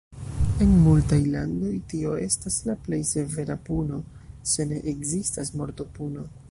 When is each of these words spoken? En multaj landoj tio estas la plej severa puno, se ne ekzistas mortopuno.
En 0.65 0.71
multaj 0.85 1.19
landoj 1.33 1.73
tio 1.91 2.15
estas 2.29 2.57
la 2.69 2.77
plej 2.87 3.01
severa 3.13 3.59
puno, 3.69 4.01
se 4.55 4.71
ne 4.73 4.83
ekzistas 4.95 5.55
mortopuno. 5.63 6.31